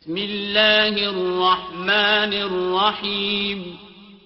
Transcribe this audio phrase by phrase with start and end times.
[0.00, 3.62] بسم اللہ الرحمن الرحیم۔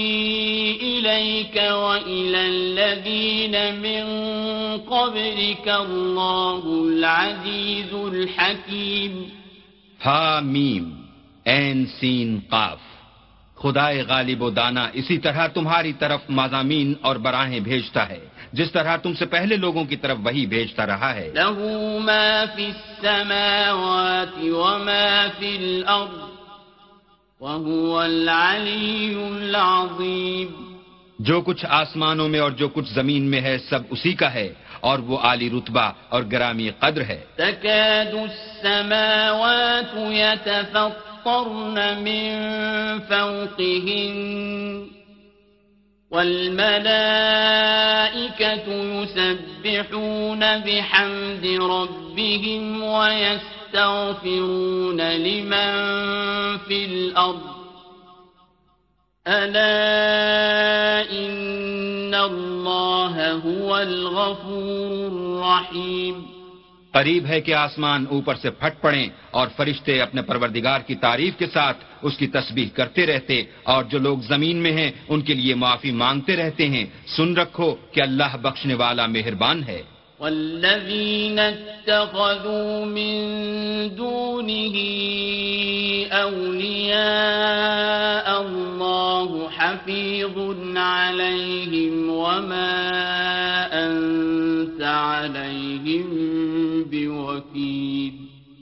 [3.42, 4.04] الذين من
[4.88, 9.22] قبلك الله العزيز الحكيم.
[10.04, 11.02] ہا میم
[11.44, 12.78] این سین قاف
[13.56, 18.96] خدائے غالب و دانا اسی طرح تمہاری طرف مضامین اور براہیں بھیجتا ہے جس طرح
[18.96, 21.58] تم سے پہلے لوگوں کی طرف وہی بھیجتا رہا ہے۔ له
[21.98, 26.18] ما في السماوات وما في الأرض
[27.40, 30.71] وهو العلي العظيم۔
[31.28, 34.48] جو کچھ آسمانوں میں اور جو کچھ زمین میں ہے سب اسی کا ہے
[34.80, 42.26] اور وہ عالی رتبہ اور گرامی قدر ہے تکاد السماوات يتفطرن من
[43.08, 44.16] فوقهن
[46.10, 47.06] والملائكة
[48.98, 51.44] يسبحون بحمد
[51.76, 54.20] ربهم ويستغفرون
[55.00, 55.72] لمن
[56.58, 57.51] في الأرض.
[59.26, 66.24] ألا إن الله هو الغفور الرحيم
[66.94, 71.46] قریب ہے کہ آسمان اوپر سے پھٹ پڑیں اور فرشتے اپنے پروردگار کی تعریف کے
[71.46, 75.54] ساتھ اس کی تسبیح کرتے رہتے اور جو لوگ زمین میں ہیں ان کے لیے
[75.54, 76.84] معافی مانگتے رہتے ہیں۔
[77.16, 79.82] سن رکھو کہ اللہ بخشنے والا مہربان ہے۔
[80.20, 83.14] والذين اتخذوا من
[83.96, 84.76] دونه
[86.10, 87.61] أولياء
[89.72, 90.38] حفيظ
[90.76, 92.78] عليهم وما
[93.72, 96.08] أنت عليهم
[96.82, 98.12] بوكيل.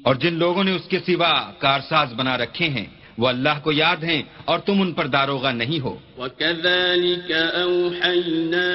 [0.02, 2.86] اور جن لوگوں نے اس کے سوا کارساز بنا رکھے ہیں
[3.18, 7.32] وہ اللہ کو یاد ہیں اور تم ان پر داروغہ نہیں ہو۔ وكذلك
[7.62, 8.68] أوحينا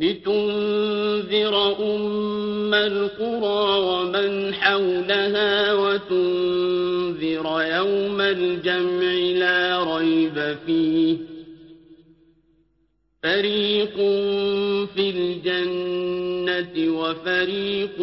[0.00, 7.44] لتنذر أم القرى ومن حولها وتنذر
[7.76, 11.16] يوم الجمع لا ريب فيه.
[13.22, 13.96] فريق
[14.94, 17.96] في الجنة وفريق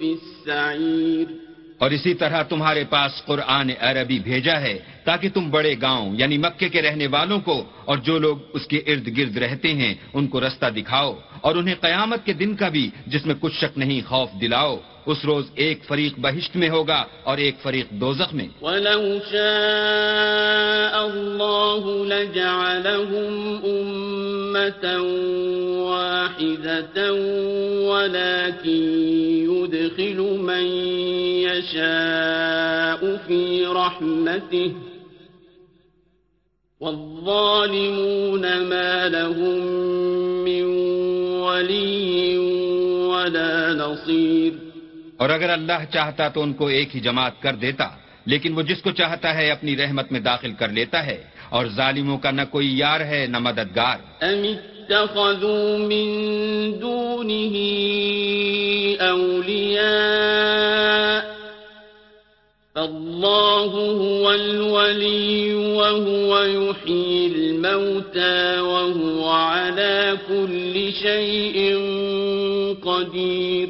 [0.00, 1.37] في السعير.
[1.78, 6.68] اور اسی طرح تمہارے پاس قرآن عربی بھیجا ہے تاکہ تم بڑے گاؤں یعنی مکے
[6.68, 10.40] کے رہنے والوں کو اور جو لوگ اس کے ارد گرد رہتے ہیں ان کو
[10.40, 14.28] رستہ دکھاؤ اور انہیں قیامت کے دن کا بھی جس میں کچھ شک نہیں خوف
[14.40, 14.76] دلاؤ۔
[15.08, 22.06] اس روز ایک فریق بہشت میں ہوگا اور ایک فریق دوزخ میں ولو شاء الله
[22.06, 24.84] لجعلهم أمة
[25.90, 27.12] واحدة
[27.88, 28.82] ولكن
[29.48, 30.64] يدخل من
[31.48, 34.72] يشاء في رحمته.
[36.80, 39.66] والظالمون ما لهم
[40.44, 40.62] من
[41.40, 42.38] ولي
[43.08, 44.67] ولا نصير.
[45.18, 47.86] اور اگر اللہ چاہتا تو ان کو ایک ہی جماعت کر دیتا،
[48.26, 51.18] لیکن وہ جس کو چاہتا ہے اپنی رحمت میں داخل کر لیتا ہے،
[51.50, 56.08] اور ظالموں کا نہ کوئی یار ہے نہ مددگار۔ أم اتخذوا من
[56.80, 57.54] دونه
[58.98, 60.18] أولياء،
[62.74, 69.98] فالله هو الولي وهو يحيي الموتى وهو على
[70.28, 71.58] كل شيء
[72.84, 73.68] قدير۔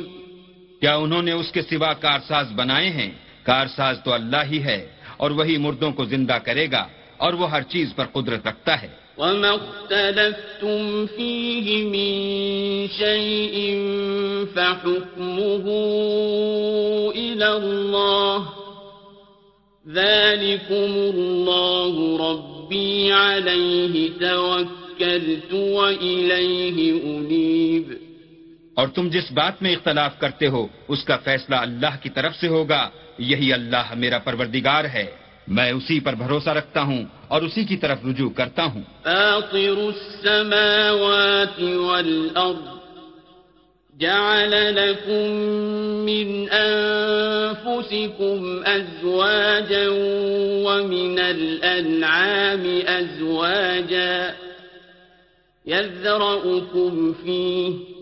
[0.81, 3.11] کیا انہوں نے اس کے سوا کارساز بنائے ہیں؟
[3.43, 4.81] کارساز تو اللہ ہی ہے،
[5.17, 6.85] اور وہی مردوں کو زندہ کرے گا،
[7.17, 12.11] اور وہ ہر چیز پر قدرت رکھتا ہے۔ وما اختلفتم فيه من
[12.99, 13.57] شيء
[14.55, 15.67] فحكمه
[17.15, 18.41] إلى الله
[19.87, 21.95] ذلكم الله
[22.31, 28.08] ربي عليه توكلت وإليه أنيب
[28.79, 32.49] اور تم جس بات میں اختلاف کرتے ہو، اس کا فیصلہ اللہ کی طرف سے
[32.49, 32.89] ہوگا،
[33.19, 35.07] یہی اللہ میرا پروردگار ہے۔
[35.49, 41.63] میں اسی پر بھروسہ رکھتا ہوں اور اسی کی طرف رجوع کرتا ہوں۔ فاطر السماوات
[41.63, 42.79] والأرض
[44.01, 45.31] جعل لكم
[46.09, 49.87] من أنفسكم أزواجا
[50.67, 54.31] ومن الأنعام أزواجا
[55.67, 57.98] يذرأكم فيه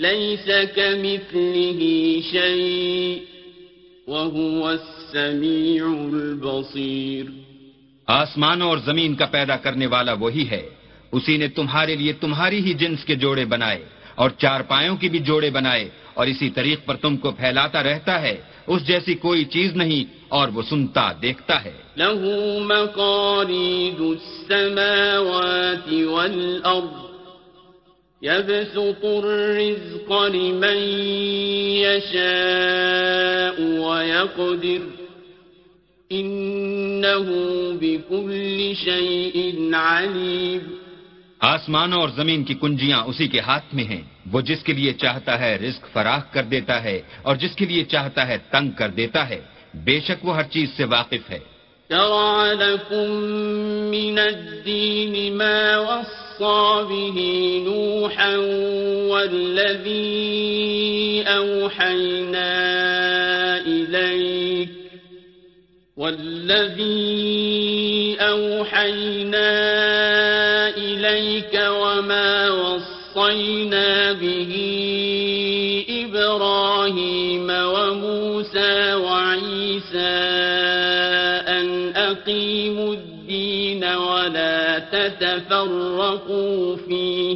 [0.00, 1.80] ليس كمثله
[2.30, 3.18] شيء
[4.08, 7.24] وهو السميع البصير
[8.06, 10.68] آسمانوں اور زمین کا پیدا کرنے والا وہی ہے۔
[11.12, 13.84] اسی نے تمہارے لیے تمہاری ہی جنس کے جوڑے بنائے
[14.14, 18.22] اور چار پایوں کی بھی جوڑے بنائے اور اسی طریق پر تم کو پھیلاتا رہتا
[18.22, 18.36] ہے۔
[18.66, 22.24] اس جیسی کوئی چیز نہیں اور وہ سنتا دیکھتا ہے۔ له
[22.62, 27.07] مقاليد السماوات والأرض
[28.22, 30.78] يبسط الرزق لمن
[31.86, 34.82] يشاء ويقدر
[36.10, 37.26] إنه
[37.80, 39.36] بكل شيء
[39.74, 40.74] عليم
[41.40, 45.38] آسمانوں اور زمین کی کنجیاں اسی کے ہاتھ میں ہیں۔ وہ جس کے لیے چاہتا
[45.38, 49.28] ہے رزق فراخ کر دیتا ہے اور جس کے لیے چاہتا ہے تنگ کر دیتا
[49.28, 49.40] ہے
[49.74, 51.38] بے شک وہ ہر چیز سے واقف ہے۔
[51.90, 53.10] لكم
[53.90, 56.27] من الدين ما وصى
[56.82, 57.18] به
[57.66, 58.36] نوحا
[59.10, 60.38] والذي
[61.26, 62.50] أوحينا
[63.66, 64.68] إليك
[65.96, 66.96] والذي
[68.20, 69.48] أوحينا
[70.76, 74.54] إليك وما وصينا به
[75.88, 77.50] إبراهيم
[85.28, 87.34] ولا تتفرقوا فيه.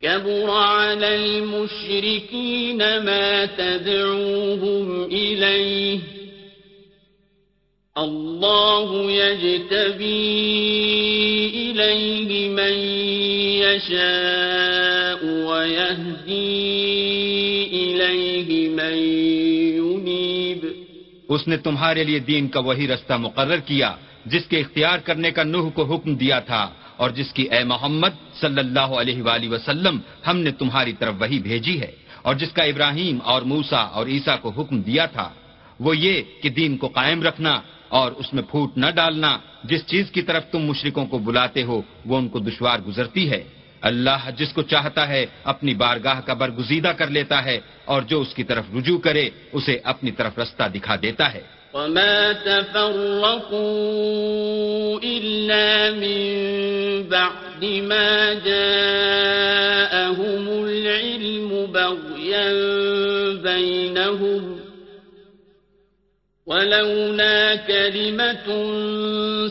[0.00, 5.96] كبر على المشركين ما تدعوهم إليه.
[7.96, 10.30] الله يجتبي
[11.54, 12.72] إليه من
[13.62, 16.46] يشاء ويهدي
[17.72, 18.94] إليه من
[19.78, 20.66] ينيب.
[21.28, 23.96] اس نے تمہارے لیے دین کا وہی رستہ مقرر کیا۔
[24.26, 28.14] جس کے اختیار کرنے کا نوح کو حکم دیا تھا اور جس کی اے محمد
[28.40, 32.62] صلی اللہ علیہ وآلہ وسلم ہم نے تمہاری طرف وہی بھیجی ہے اور جس کا
[32.62, 35.28] ابراہیم اور موسا اور عیسیٰ کو حکم دیا تھا،
[35.80, 40.10] وہ یہ کہ دین کو قائم رکھنا اور اس میں پھوٹ نہ ڈالنا، جس چیز
[40.10, 43.42] کی طرف تم مشرکوں کو بلاتے ہو، وہ ان کو دشوار گزرتی ہے۔
[43.82, 48.34] اللہ جس کو چاہتا ہے، اپنی بارگاہ کا برگزیدہ کر لیتا ہے اور جو اس
[48.34, 51.42] کی طرف رجوع کرے، اسے اپنی طرف رستہ دکھا دیتا ہے۔
[51.74, 53.60] وما تفرقوا
[55.02, 56.30] إلا من
[57.08, 59.04] بعد ما جاءهم
[60.64, 62.52] العلم بغيا
[63.32, 64.60] بينهم
[66.46, 68.46] ولولا كلمة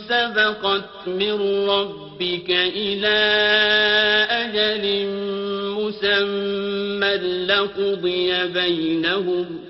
[0.10, 3.20] سبقت من ربك إلى
[4.30, 5.08] أجل
[5.80, 7.16] مسمى
[7.48, 9.69] لقضي بينهم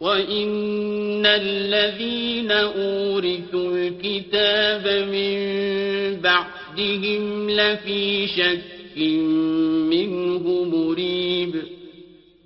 [0.00, 5.36] وإن الذين أورثوا الكتاب من
[6.20, 8.98] بعدهم لفي شك
[9.92, 11.56] منه مريب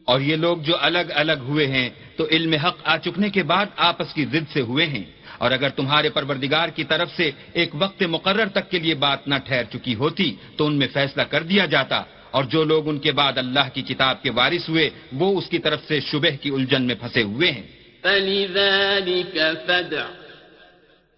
[0.04, 3.66] اور یہ لوگ جو الگ الگ ہوئے ہیں، تو علم حق آ چکنے کے بعد
[3.76, 5.04] آپس کی ضد سے ہوئے ہیں۔
[5.38, 9.34] اور اگر تمہارے پروردگار کی طرف سے ایک وقت مقرر تک کے لیے بات نہ
[9.44, 12.02] ٹھہر چکی ہوتی، تو ان میں فیصلہ کر دیا جاتا۔
[12.34, 15.58] اور جو لوگ ان کے بعد اللہ کی کتاب کے وارث ہوئے، وہ اس کی
[15.58, 17.66] طرف سے شبہ کی الجھن میں پھنسے ہوئے ہیں۔
[18.02, 19.36] فلذلك
[19.66, 20.06] فدع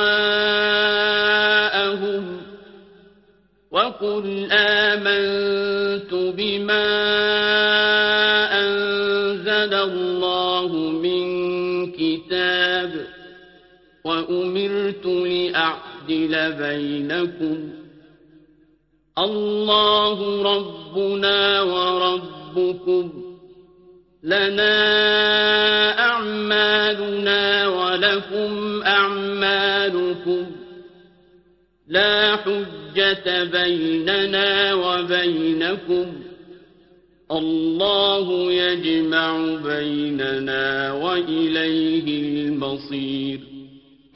[3.73, 6.87] وقل آمنت بما
[14.31, 17.71] وأمرت لأعدل بينكم.
[19.19, 23.13] الله ربنا وربكم.
[24.23, 24.79] لنا
[25.99, 30.47] أعمالنا ولكم أعمالكم.
[31.89, 36.07] لا حجة بيننا وبينكم.
[37.33, 43.56] الله يجمع بيننا وإليه المصير.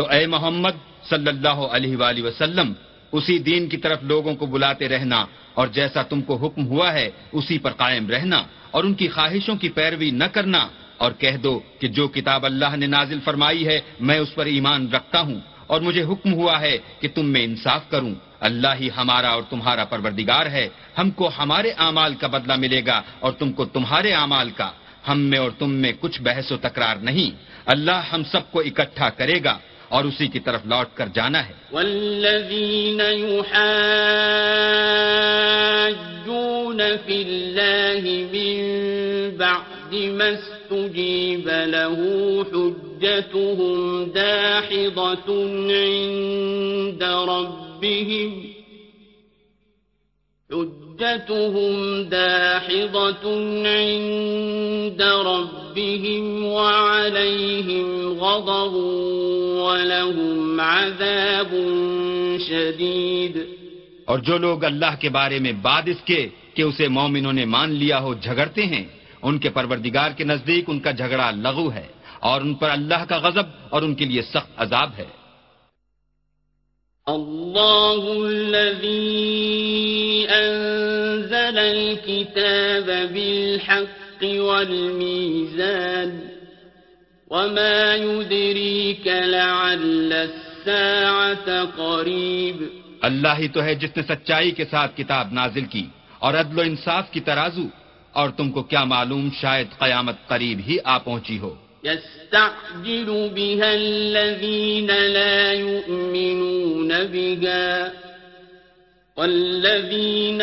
[0.00, 0.76] تو اے محمد
[1.08, 2.72] صلی اللہ علیہ وآلہ وسلم،
[3.12, 7.10] اسی دین کی طرف لوگوں کو بلاتے رہنا، اور جیسا تم کو حکم ہوا ہے،
[7.32, 11.60] اسی پر قائم رہنا، اور ان کی خواہشوں کی پیروی نہ کرنا، اور کہہ دو
[11.78, 15.80] کہ جو کتاب اللہ نے نازل فرمائی ہے، میں اس پر ایمان رکھتا ہوں، اور
[15.80, 20.46] مجھے حکم ہوا ہے کہ تم میں انصاف کروں۔ اللہ ہی ہمارا اور تمہارا پروردگار
[20.46, 24.70] ہے، ہم کو ہمارے اعمال کا بدلہ ملے گا، اور تم کو تمہارے اعمال کا۔
[25.08, 27.30] ہم میں اور تم میں کچھ بحث و تکرار نہیں۔
[27.66, 29.58] اللہ ہم سب کو اکٹھا کرے گا۔
[29.90, 33.60] اور اسی کی طرف لوٹ کر جانا ہے۔ والذين يحاجون
[37.06, 38.58] في الله من
[39.36, 41.96] بعد ما استجيب له
[42.52, 45.28] حجتهم داحضة
[45.80, 48.30] عند ربهم
[50.50, 50.89] حجتهم
[52.08, 53.24] داحضة
[53.66, 57.86] عند ربهم وعليهم
[58.24, 58.74] غضب
[59.64, 61.52] ولهم عذاب
[62.48, 63.36] شديد
[64.06, 66.20] اور جو لوگ اللہ کے بارے میں بعد اس کے
[66.54, 68.84] کہ اسے مومنوں نے مان لیا ہو جھگڑتے ہیں،
[69.22, 71.88] ان کے پروردگار کے نزدیک ان کا جھگڑا لغو ہے
[72.20, 75.19] اور ان پر اللہ کا غضب اور ان کے لیے سخت عذاب ہے۔
[77.14, 86.20] الله الذي أنزل الكتاب بالحق والميزان
[87.30, 92.62] وما يدريك لعل الساعة قريب
[93.02, 95.86] اللہ ہی تو ہے جس نے سچائی کے ساتھ کتاب نازل کی
[96.18, 97.66] اور عدل و انصاف کی ترازو
[98.12, 104.86] اور تم کو کیا معلوم شاید قیامت قریب ہی آ پہنچی ہو۔ يستعجل بها الذين
[104.86, 107.92] لا يؤمنون بها
[109.16, 110.42] والذين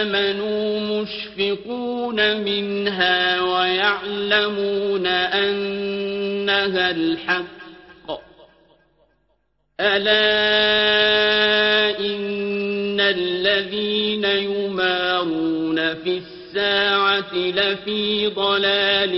[0.00, 7.58] آمنوا مشفقون منها ويعلمون أنها الحق.
[9.80, 10.18] ألا
[11.98, 16.37] إن الذين يمارون في السماء
[18.34, 19.16] ضلال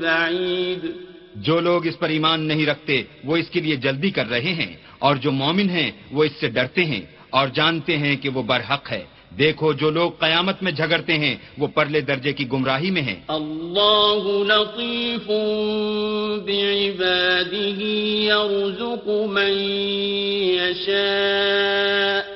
[0.00, 0.86] بعید
[1.34, 4.76] جو لوگ اس پر ایمان نہیں رکھتے وہ اس کے لیے جلدی کر رہے ہیں
[4.98, 8.92] اور جو مومن ہیں وہ اس سے ڈرتے ہیں اور جانتے ہیں کہ وہ برحق
[8.92, 9.04] ہے۔
[9.38, 14.52] دیکھو جو لوگ قیامت میں جھگڑتے ہیں وہ پرلے درجے کی گمراہی میں ہیں۔ اللہ
[14.52, 15.30] لطیف
[16.46, 17.82] بعباده
[18.30, 19.52] يرزق من
[20.60, 22.33] يشاء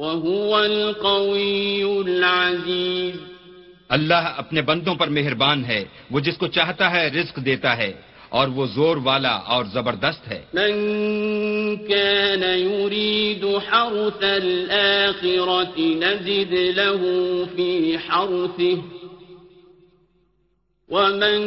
[0.00, 3.16] وهو القوي العزيز۔
[3.88, 7.92] اللہ اپنے بندوں پر مہربان ہے وہ جس کو چاہتا ہے رزق دیتا ہے
[8.28, 10.72] اور وہ زور والا اور زبردست ہے۔ من
[11.76, 17.00] كان يريد حرث الآخرة نزد له
[17.56, 18.78] في حرثه
[20.88, 21.38] ومن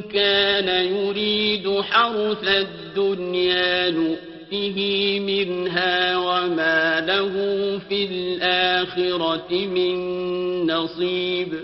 [0.00, 7.34] كان يريد حرث الدنيا نؤمن نؤته منها وما له
[7.88, 9.94] في الآخرة من
[10.66, 11.54] نصيب۔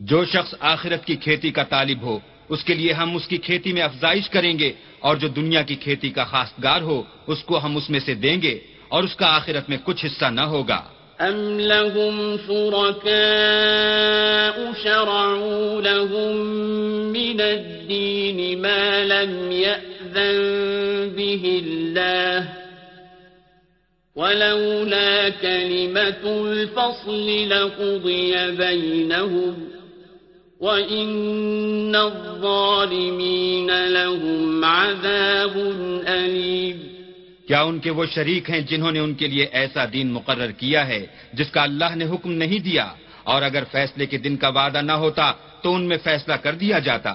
[0.00, 2.18] جو شخص آخرت کی کھیتی کا طالب ہو
[2.48, 5.74] اس کے لیے ہم اس کی کھیتی میں افزائش کریں گے اور جو دنیا کی
[5.74, 9.26] کھیتی کا خاصگار ہو اس کو ہم اس میں سے دیں گے اور اس کا
[9.36, 10.80] آخرت میں کچھ حصہ نہ ہوگا۔
[11.18, 13.14] ام لهم شركاء
[14.82, 16.36] شرعوا لهم
[17.18, 22.48] من الدين ما لم يأذن به الله
[24.16, 29.68] ولولا كلمة الفصل لقضي بينهم
[30.60, 35.56] وإن الظالمين لهم عذاب
[36.06, 36.94] أليم
[37.46, 40.86] کیا ان کے وہ شریک ہیں جنہوں نے ان کے لیے ایسا دین مقرر کیا
[40.88, 42.86] ہے جس کا اللہ نے حکم نہیں دیا
[43.24, 46.78] اور اگر فیصلے کے دن کا وعدہ نہ ہوتا تو ان میں فیصلہ کر دیا
[46.78, 47.14] جاتا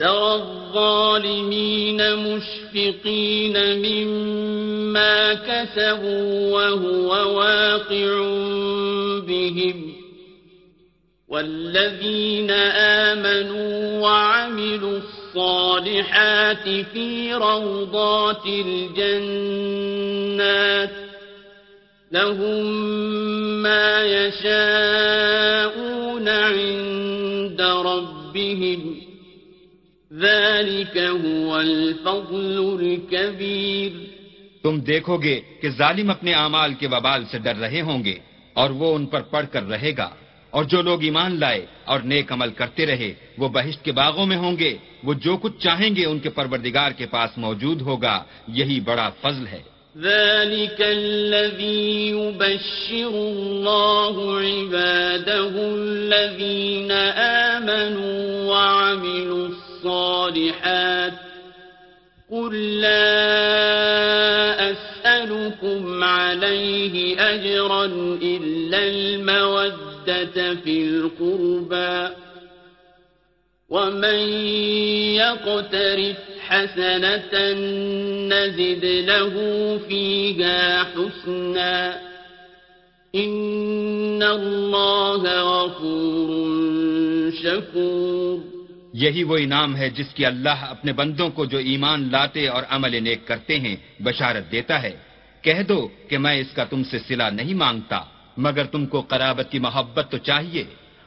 [0.00, 8.20] ترى الظالمين مشفقين مما كسبوا وهو واقع
[9.28, 9.92] بهم.
[11.28, 12.50] والذين
[13.10, 20.90] آمنوا وعملوا الصالحات في روضات الجنات
[22.12, 22.64] لهم
[23.62, 27.09] ما يشاءون عند
[27.60, 28.92] ربهم.
[30.12, 33.92] ذلك هو الفضل الكبير.
[34.62, 38.18] تم دیکھو گے کہ ظالم اپنے اعمال کے وبال سے ڈر رہے ہوں گے
[38.52, 40.10] اور وہ ان پر پڑھ کر رہے گا
[40.50, 44.36] اور جو لوگ ایمان لائے اور نیک عمل کرتے رہے وہ بہشت کے باغوں میں
[44.36, 48.80] ہوں گے وہ جو کچھ چاہیں گے ان کے پروردگار کے پاس موجود ہوگا یہی
[48.80, 49.62] بڑا فضل ہے۔
[49.96, 57.49] ذلك الذي يبشر الله عباده الذين آمنوا
[58.46, 61.12] وعملوا الصالحات
[62.30, 63.30] قل لا
[64.70, 67.84] أسألكم عليه أجرا
[68.22, 72.14] إلا المودة في القربى
[73.68, 74.18] ومن
[75.14, 77.52] يقترف حسنة
[78.28, 79.34] نزد له
[79.88, 82.00] فيها حسنا
[83.14, 86.69] إن الله غفور
[87.42, 88.60] شكور
[88.92, 93.02] یہی وہ انعام ہے جس کی اللہ اپنے بندوں کو جو ایمان لاتے اور عمل
[93.02, 94.96] نیک کرتے ہیں بشارت دیتا ہے۔
[95.42, 98.00] کہہ دو کہ میں اس کا تم سے صلہ نہیں مانگتا
[98.36, 100.64] مگر تم کو قرابت کی محبت تو چاہیے۔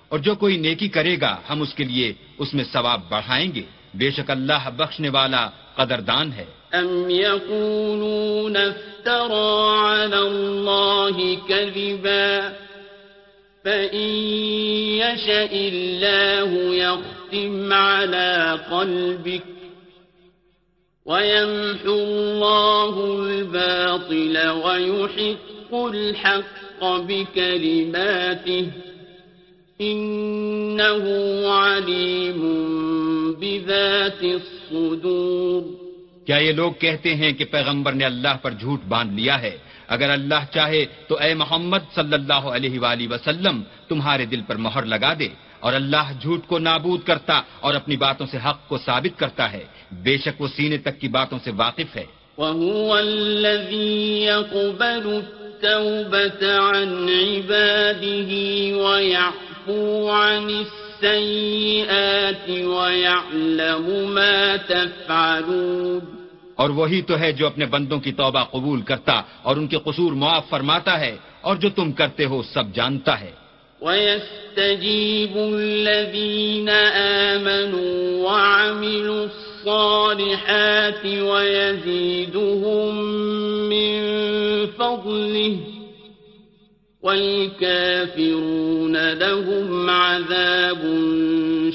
[0.10, 3.62] اور جو کوئی نیکی کرے گا ہم اس کے لیے اس میں ثواب بڑھائیں گے۔
[3.94, 12.50] بے شک اللہ بخشنے والا قدردان ہے۔ أم يقولون افترى على الله كذبا
[13.66, 14.10] فإن
[15.00, 19.44] يشأ الله يختم على قلبك
[21.06, 28.68] ويمحو الله الباطل ويحق الحق بكلماته
[29.82, 31.04] إنه
[31.52, 32.42] عليم
[33.40, 35.62] بذات الصدور
[36.26, 39.58] کیا یہ لوگ کہتے ہیں کہ پیغمبر نے اللہ پر جھوٹ باندھ لیا ہے؟
[39.94, 44.84] اگر اللہ چاہے تو اے محمد صلی اللہ علیہ وآلہ وسلم تمہارے دل پر مہر
[44.94, 49.20] لگا دے اور اللہ جھوٹ کو نابود کرتا اور اپنی باتوں سے حق کو ثابت
[49.20, 49.64] کرتا ہے۔
[50.04, 52.06] بے شک وہ سینے تک کی باتوں سے واقف ہے۔
[52.38, 56.90] وهو الذي يقبل التوبة عن
[57.26, 58.32] عباده
[58.84, 66.23] ويعفو عن السيئات ويعلم ما تفعلون
[66.56, 70.12] اور وہی تو ہے جو اپنے بندوں کی توبہ قبول کرتا اور ان کے قصور
[70.12, 73.44] معاف فرماتا ہے اور جو تم کرتے ہو سب جانتا ہے۔
[73.82, 82.38] ويستجيب الذين آمنوا وعملوا الصالحات ويزيدهم
[83.70, 84.00] من
[84.78, 85.58] فضله
[87.04, 90.86] والكافرون لهم عذاب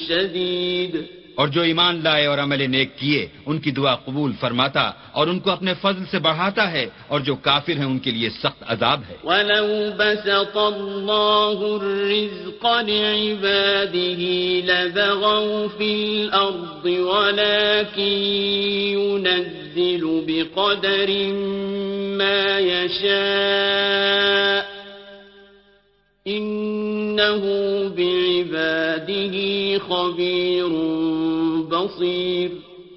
[0.08, 5.26] شديد۔ اور جو ایمان لائے اور عمل نیک کیے، ان کی دعا قبول فرماتا اور
[5.26, 8.64] ان کو اپنے فضل سے بڑھاتا ہے اور جو کافر ہیں، ان کے لیے سخت
[8.66, 14.22] عذاب ہے۔ ولو بسط الله الرزق لعباده
[14.66, 18.18] لبغوا في الأرض ولكن
[18.98, 21.10] ينزل بقدر
[22.18, 24.64] ما يشاء
[26.26, 27.42] إنه
[27.96, 29.34] بعباده
[29.88, 30.70] خبير
[31.86, 32.50] بصير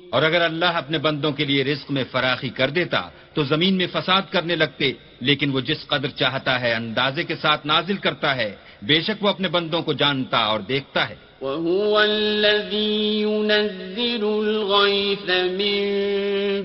[0.09, 3.88] اور اگر اللہ اپنے بندوں کے لیے رزق میں فراخی کر دیتا تو زمین میں
[3.91, 8.56] فساد کرنے لگتے لیکن وہ جس قدر چاہتا ہے اندازے کے ساتھ نازل کرتا ہے
[8.82, 15.29] بے شک وہ اپنے بندوں کو جانتا اور دیکھتا ہے۔ وهو الذي ينزل الغيث
[15.60, 15.82] من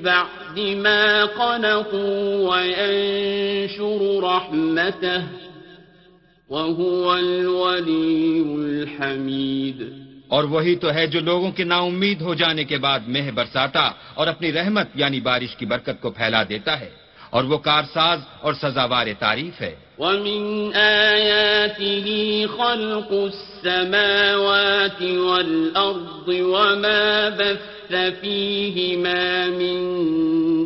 [0.03, 5.23] بعد ما قنطوا وينشر رحمته
[6.51, 12.79] وهو الولي الحميد۔ اور وہی تو ہے جو لوگوں کے نا امید ہو جانے کے
[12.79, 16.91] بعد مہ برساتا اور اپنی رحمت یعنی بارش کی برکت کو پھیلا دیتا ہے
[17.31, 27.77] اور وہ کارساز اور سزاوار تعریف ہے۔ ومن آياته خلق السماوات والأرض وما بث
[28.21, 29.79] فيهما من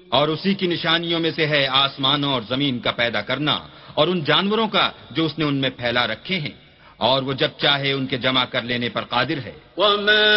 [0.09, 3.59] اور اسی کی نشانیوں میں سے ہے آسمانوں اور زمین کا پیدا کرنا
[3.95, 6.63] اور ان جانوروں کا جو اس نے ان میں پھیلا رکھے ہیں۔
[6.97, 10.33] اور وہ جب چاہے ان کے جمع کر لینے پر قادر ہے۔ وما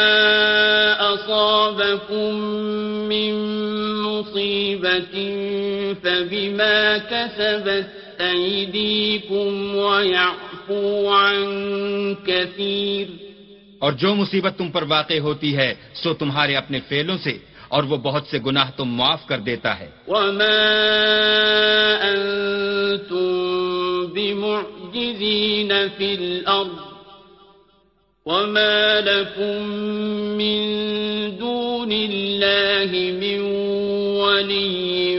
[1.16, 2.36] أصابكم
[3.08, 3.34] من
[4.04, 5.18] مصيبة
[6.02, 9.78] فبما كسبت أيديكم
[11.08, 11.46] عن
[12.26, 13.08] كثير.
[13.80, 17.98] اور جو مصیبت تم پر واقع ہوتی ہے سو تمہارے اپنے فعلوں سے اور وہ
[17.98, 20.56] بہت سے گناہ تم معاف کر دیتا ہے۔ وما
[24.16, 26.78] بمعجزين في الأرض
[28.26, 29.62] وما لكم
[30.38, 30.62] من
[31.40, 33.40] دون الله من
[34.22, 35.18] ولي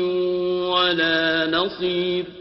[0.71, 2.36] ولا نصير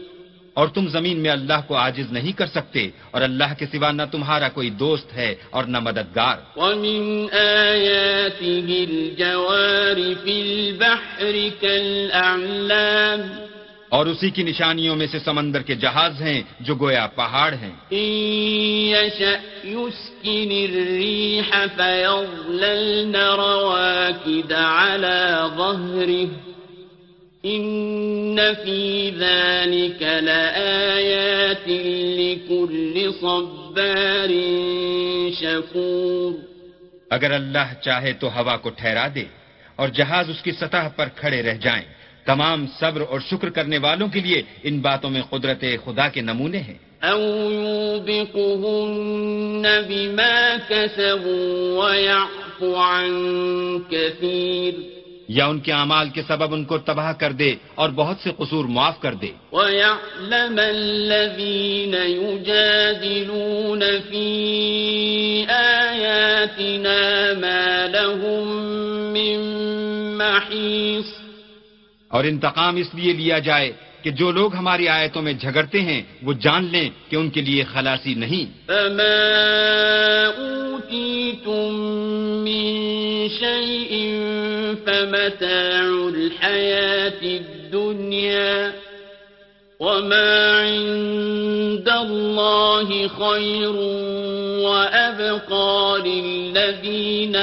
[0.56, 4.02] اور تم زمین میں اللہ کو عاجز نہیں کر سکتے اور اللہ کے سوا نہ
[4.12, 7.26] تمہارا کوئی دوست ہے اور نہ مددگار۔ ومن
[7.68, 13.20] آياته الجوار في البحر كالأعلام
[13.88, 17.74] اور اسی کی نشانیوں میں سے سمندر کے جہاز ہیں جو گویا پہاڑ ہیں۔
[18.92, 19.32] يشأ
[19.64, 25.20] يسكن الريح فيظللن رواكد على
[25.56, 26.55] ظهره
[27.46, 31.68] إن في ذلك لآيات
[32.18, 34.30] لكل صبار
[35.40, 36.32] شكور
[37.10, 39.24] اگر اللہ چاہے تو ہوا کو ٹھہرا دے
[39.76, 41.84] اور جہاز اس کی سطح پر کھڑے رہ جائیں۔
[42.24, 46.58] تمام صبر اور شکر کرنے والوں کے لیے ان باتوں میں قدرت خدا کے نمونے
[46.58, 53.12] ہیں۔ أو يوبقهن بما كسبوا ويعفو عن
[53.90, 54.95] كثير
[55.28, 58.64] یا ان کے اعمال کے سبب ان کو تباہ کر دے اور بہت سے قصور
[58.64, 64.26] معاف کر دے۔ وَيَعْلَمَ الَّذِينَ يُجَادِلُونَ فِي
[65.48, 68.48] آيَاتِنَا مَا لَهُم
[69.12, 69.40] مِّن
[70.18, 71.12] مَّحِيصٍ۔
[72.08, 76.32] اور انتقام اس لیے لیا جائے کہ جو لوگ ہماری آیتوں میں جھگڑتے ہیں وہ
[76.32, 79.32] جان لیں کہ ان کے لیے خلاصی نہیں۔ فما
[80.36, 81.74] أوتيتم
[82.44, 82.86] من
[83.40, 84.35] شيء
[84.86, 88.72] فمتاع الحياة الدنيا
[89.80, 93.72] وما عند الله خير
[94.66, 97.36] وأبقى للذين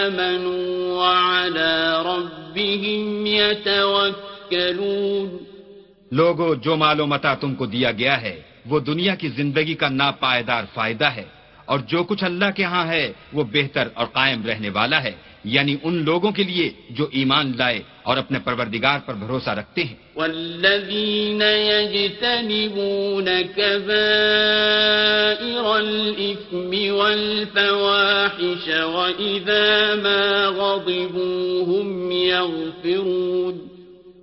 [0.00, 0.68] آمنوا
[1.00, 5.28] وعلى ربهم يتوكلون
[6.12, 9.88] لوگو، جو مال و متا تم کو دیا گیا ہے، وہ دنیا کی زندگی کا
[9.88, 11.24] ناپائیدار فائدہ ہے،
[11.64, 15.12] اور جو کچھ اللہ کے ہاں ہے، وہ بہتر اور قائم رہنے والا ہے۔
[15.44, 19.94] یعنی ان لوگوں کے لیے جو ایمان لائے اور اپنے پروردگار پر بھروسہ رکھتے ہیں۔
[20.16, 33.69] والذین یجتنبون کبائر الاثم والفواحش وإذا ما غضبوا هم يغفرون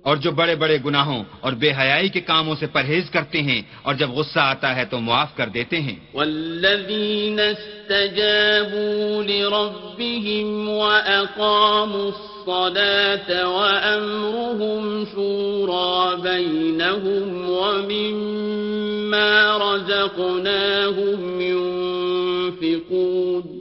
[0.08, 3.94] اور جو بڑے بڑے گناہوں اور بے حیائی کے کاموں سے پرہیز کرتے ہیں اور
[3.94, 15.04] جب غصہ آتا ہے تو معاف کر دیتے ہیں۔ والذین استجابوا لربهم وأقاموا الصلاة وأمرهم
[15.12, 23.60] شورى بينهم ومما رزقناهم ينفقون۔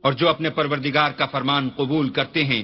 [0.00, 2.62] اور جو اپنے پروردگار کا فرمان قبول کرتے ہیں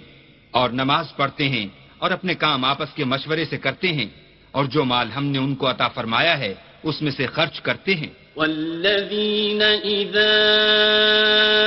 [0.51, 4.07] اور نماز پڑھتے ہیں اور اپنے کام آپس کے مشورے سے کرتے ہیں
[4.51, 7.95] اور جو مال ہم نے ان کو عطا فرمایا ہے اس میں سے خرچ کرتے
[7.95, 8.07] ہیں۔
[8.37, 10.39] والذین اذا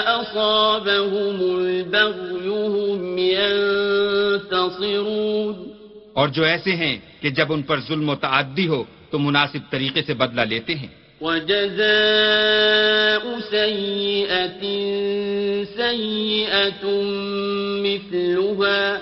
[0.06, 5.70] اصابهم البغی هم ينتصرون
[6.14, 10.02] اور جو ایسے ہیں کہ جب ان پر ظلم و تعدی ہو تو مناسب طریقے
[10.02, 10.88] سے بدلہ لیتے ہیں۔
[11.22, 14.68] وجزاء سیئة
[15.76, 16.88] سیئة
[17.82, 18.98] مثلها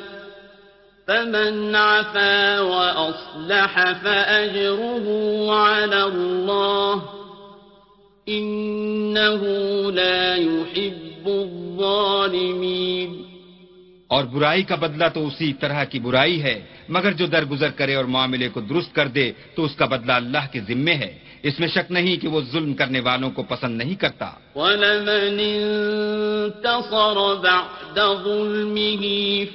[1.10, 5.06] فمن عفا وأصلح فأجره
[5.52, 7.02] على الله
[8.30, 9.44] إنه
[9.92, 13.29] لا يحب الظالمين
[14.10, 18.06] اور برائی کا بدلہ تو اسی طرح کی برائی ہے مگر جو درگزر کرے اور
[18.06, 21.68] معاملے کو درست کر دے تو اس کا بدلہ اللہ کے ذمے ہے۔ اس میں
[21.68, 25.64] شک نہیں کہ وہ ظلم کرنے والوں کو پسند نہیں کرتا۔ وَلَمَنِ
[26.44, 29.06] انتصر بعد ظلمه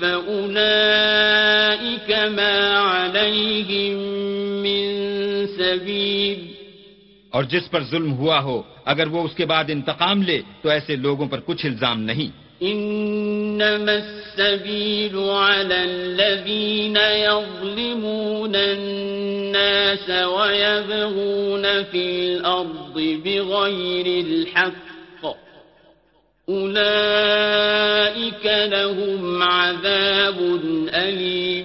[0.01, 5.05] فأولئك ما عليهم من
[5.57, 6.53] سبيل۔
[7.31, 10.97] اور جس پر ظلم ہوا ہو اگر وہ اس کے بعد انتقام لے تو ایسے
[10.97, 24.25] لوگوں پر کچھ الزام نہیں۔ انما السبيل على الذين يظلمون الناس ويبغون في الأرض بغير
[24.27, 24.95] الحق.
[26.49, 30.39] أولئك لهم عذاب
[30.95, 31.65] أليم.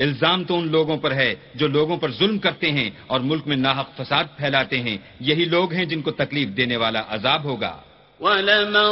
[0.00, 3.56] الزام تو ان لوگوں پر ہے جو لوگوں پر ظلم کرتے ہیں اور ملک میں
[3.56, 4.96] ناحق فساد پھیلاتے ہیں.
[5.20, 7.76] یہی لوگ ہیں جن کو تکلیف دینے والا عذاب ہوگا.
[8.20, 8.90] ولمن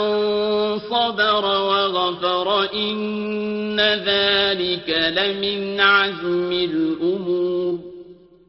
[0.79, 7.79] صبر وغفر إن ذلك لمن عزم الأمور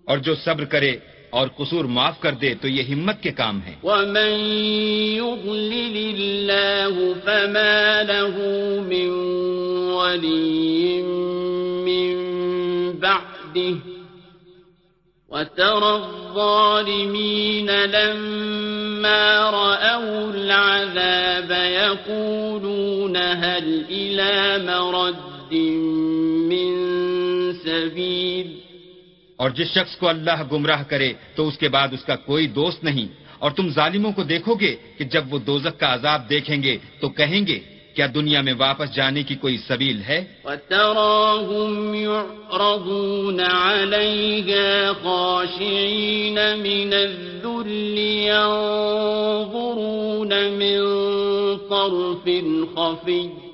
[0.06, 0.96] اور جو صبر کرے
[1.30, 4.32] اور قصور معاف کر دے تو یہ ہمت کے کام ہے۔ ومن
[5.18, 8.36] يضلل الله فما له
[8.92, 9.10] من
[9.98, 11.02] ولي
[11.88, 12.12] من
[13.00, 13.96] بعده
[15.30, 25.54] وترى الظالمين لما رأوا العذاب يقولون هل إلى مرد
[26.52, 26.74] من
[27.54, 28.60] سبيل؟
[29.36, 32.84] اور جس شخص کو اللہ گمراہ کرے تو اس کے بعد اس کا کوئی دوست
[32.84, 33.08] نہیں۔
[33.40, 37.10] اور تم ظالموں کو دیکھو گے کہ جب وہ دوزک کا عذاب دیکھیں گے تو
[37.10, 37.60] کہیں گے
[37.97, 47.97] کیا دنیا میں واپس جانے کی کوئی سبیل ہے؟ وَتَرَاهُمْ يُعْرَضُونَ عَلَيْهَا خَاشِعِينَ مِنَ الذُّلِّ
[48.27, 50.79] يَنظُرُونَ مِن
[51.69, 52.29] طَرْفٍ
[52.75, 53.46] خَفِيٍّ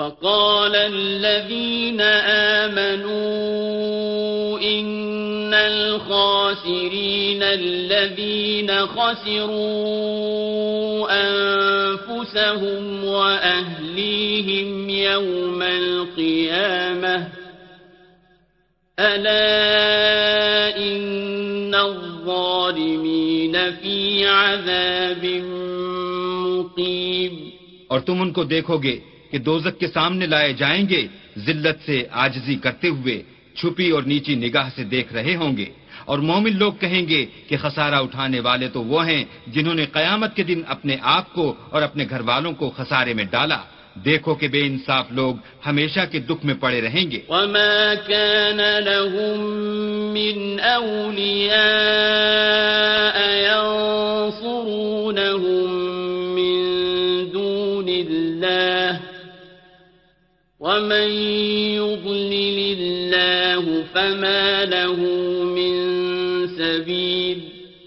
[0.00, 2.00] وقال الذين
[2.60, 3.20] آمنوا
[4.60, 9.60] إن الخاسرين الذين خسروا
[11.12, 17.28] أنفسهم وأهليهم يوم القيامة
[18.98, 25.24] ألا إن الظالمين في عذاب
[26.46, 27.50] مقيم
[27.88, 28.98] اور تم ان کو دیکھو گے
[29.30, 31.06] کہ دوزک کے سامنے لائے جائیں گے،
[31.38, 33.22] ذلت سے آجزی کرتے ہوئے
[33.56, 35.66] چھپی اور نیچی نگاہ سے دیکھ رہے ہوں گے۔
[36.04, 40.36] اور مومن لوگ کہیں گے کہ خسارہ اٹھانے والے تو وہ ہیں جنہوں نے قیامت
[40.36, 43.58] کے دن اپنے آپ کو اور اپنے گھر والوں کو خسارے میں ڈالا۔
[43.94, 45.34] دیکھو کہ بے انصاف لوگ
[45.66, 55.59] ہمیشہ کے دکھ میں پڑے رہیں گے۔ وما كان لهم من أولياء ينصرونهم
[60.80, 61.10] ومن
[61.76, 65.00] يضلل الله فما له
[65.56, 65.72] من
[66.56, 67.38] سبيل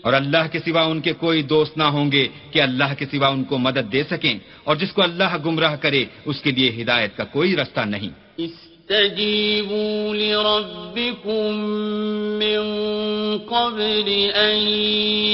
[0.01, 3.27] اور اللہ کے سوا ان کے کوئی دوست نہ ہوں گے کہ اللہ کے سوا
[3.27, 7.17] ان کو مدد دے سکیں اور جس کو اللہ گمراہ کرے اس کے لیے ہدایت
[7.17, 11.53] کا کوئی رستہ نہیں۔ استجیبوا لربکم
[12.43, 12.61] من
[13.53, 14.57] قبل ان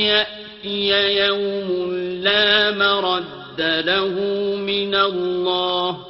[0.08, 0.91] یأتی
[1.26, 1.89] یوم
[2.24, 4.15] لا مرد له
[4.69, 6.09] من اللہ۔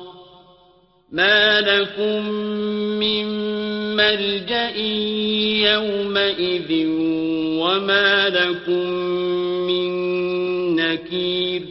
[1.11, 2.29] ما لكم
[2.99, 3.25] من
[3.95, 4.75] ملجأ
[5.65, 6.71] يومئذ
[7.59, 8.85] وما لكم
[9.67, 9.89] من
[10.75, 11.61] نكير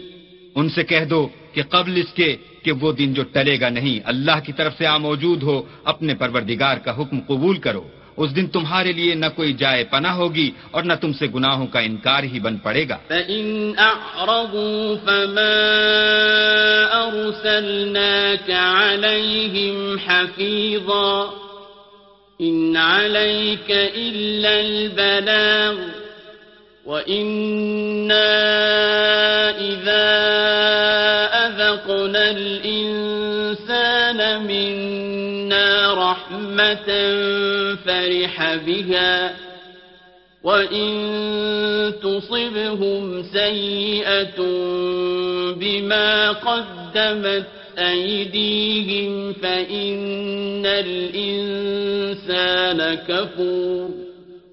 [0.55, 4.01] ان سے کہہ دو کہ قبل اس کے کہ وہ دن جو ٹلے گا نہیں،
[4.05, 8.47] اللہ کی طرف سے آ موجود ہو، اپنے پروردگار کا حکم قبول کرو۔ اس دن
[8.49, 12.39] تمہارے لیے نہ کوئی جائے پناہ ہوگی اور نہ تم سے گناہوں کا انکار ہی
[12.41, 15.59] بن پڑے گا فَإن أعرضوا فما
[16.99, 21.31] أرسلناك عليهم حفيظا
[22.41, 25.77] إن عليك إلا البلاغ
[26.87, 28.31] وإنا
[29.51, 30.09] إذا
[31.47, 34.98] أذقنا الإنسان مِنْ
[35.97, 36.91] رَحْمَةً
[37.85, 39.33] فَرِحَ بِهَا
[40.45, 40.91] وَإِن
[42.03, 44.43] تصبهم سيئة
[45.53, 47.47] بما قدمت
[47.79, 51.61] أيديهم فإن الإنسان
[53.07, 54.09] كفور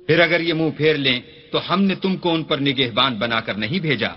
[0.08, 1.20] پھر اگر یہ منہ پھیر لیں،
[1.52, 4.10] تو ہم نے تم کو ان پر نگہبان بنا کر نہیں بھیجا۔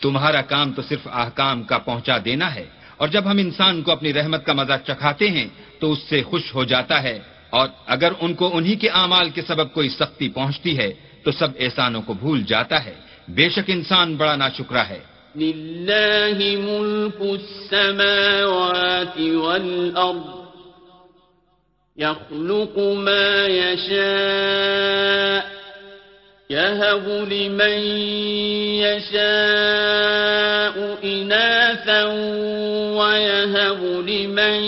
[0.00, 2.64] تمہارا کام تو صرف احکام کا پہنچا دینا ہے۔
[2.96, 5.48] اور جب ہم انسان کو اپنی رحمت کا مزہ چکھاتے ہیں
[5.82, 7.18] تو اس سے خوش ہو جاتا ہے
[7.50, 10.92] اور اگر ان کو انہی کے اعمال کے سبب کوئی سختی پہنچتی ہے،
[11.24, 12.94] تو سب احسانوں کو بھول جاتا ہے۔
[13.28, 14.98] بے شک انسان بڑا ناشکرا ہے۔
[15.36, 20.42] للہ ملک السماوات والأرض
[21.96, 25.51] يخلق ما يشاء
[26.52, 27.78] يهب لمن
[28.84, 32.02] يشاء إناثا
[32.96, 34.64] ويهب لمن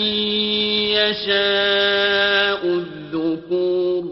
[0.95, 4.03] يشاء الذكور.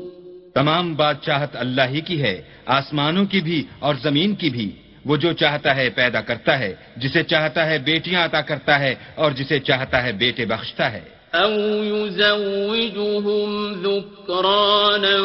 [0.54, 4.72] تمام بادشاہت اللہ ہی کی ہے، آسمانوں کی بھی اور زمین کی بھی۔
[5.06, 9.32] وہ جو چاہتا ہے پیدا کرتا ہے، جسے چاہتا ہے بیٹیاں عطا کرتا ہے اور
[9.32, 15.20] جسے چاہتا ہے بیٹے بخشتا ہے۔ أو يزوجهم ذكرانا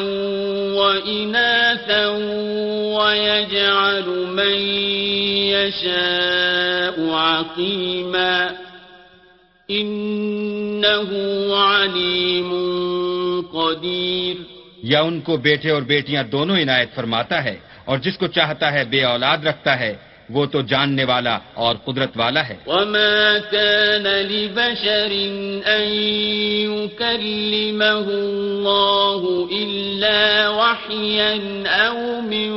[0.74, 2.06] وإناثا
[2.96, 4.54] ويجعل من
[5.52, 8.56] يشاء عقيما
[9.68, 11.10] إنه
[11.56, 12.50] عليم
[13.42, 14.36] قدير
[14.82, 18.84] یا ان کو بیٹے اور بیٹیاں دونوں عنایت فرماتا ہے اور جس کو چاہتا ہے
[18.84, 19.94] بے اولاد رکھتا ہے
[20.30, 25.12] وہ تو جاننے والا اور قدرت والا ہے وما كان لبشر
[25.66, 25.88] أن
[26.68, 32.50] يكلمه الله إلا وحيا أو من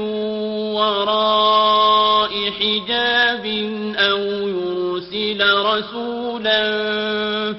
[0.76, 3.46] وراء حجاب
[3.98, 6.64] أو يرسل رسولا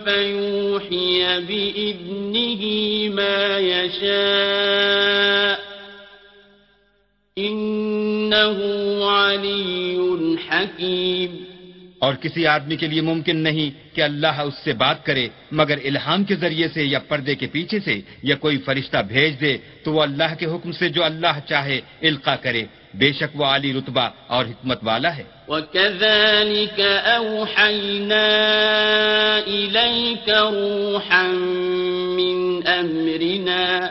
[0.04, 2.62] فيوحي بإذنه
[3.16, 5.58] ما يشاء
[7.38, 8.81] إنه
[10.62, 11.44] حكيم
[11.98, 16.24] اور کسی آدمی کے لیے ممکن نہیں کہ اللہ اس سے بات کرے مگر الہام
[16.24, 20.02] کے ذریعے سے یا پردے کے پیچھے سے یا کوئی فرشتہ بھیج دے تو وہ
[20.02, 24.44] اللہ کے حکم سے جو اللہ چاہے القا کرے۔ بے شک وہ عالی رتبہ اور
[24.44, 28.24] حکمت والا ہے۔ وكذلك أوحينا
[29.44, 31.22] إليك روحا
[32.16, 33.90] من أمرنا۔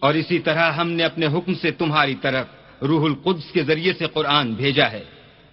[0.00, 2.46] اور اسی طرح ہم نے اپنے حکم سے تمہاری طرف
[2.82, 5.04] روح القدس کے ذریعے سے قرآن بھیجا ہے۔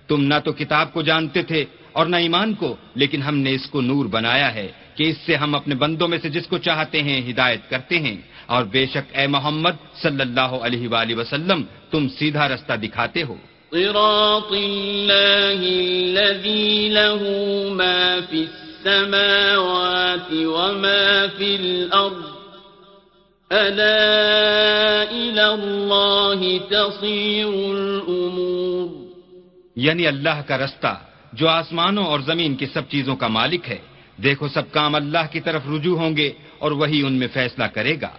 [0.07, 3.69] تم نہ تو کتاب کو جانتے تھے اور نہ ایمان کو، لیکن ہم نے اس
[3.69, 7.03] کو نور بنایا ہے کہ اس سے ہم اپنے بندوں میں سے جس کو چاہتے
[7.03, 12.07] ہیں ہدایت کرتے ہیں۔ اور بے شک اے محمد صلی اللہ علیہ وآلہ وسلم، تم
[12.09, 13.35] سیدھا رستہ دکھاتے ہو۔
[13.71, 17.23] صراط الله الذي له
[17.75, 22.34] ما في السماوات وما في الأرض
[23.55, 29.05] ألا إلى الله تصير الأمور
[29.75, 30.99] یعنی اللہ کا رستہ
[31.33, 33.77] جو آسمانوں اور زمین کی سب چیزوں کا مالک ہے۔
[34.23, 37.95] دیکھو سب کام اللہ کی طرف رجوع ہوں گے اور وہی ان میں فیصلہ کرے
[38.01, 38.09] گا۔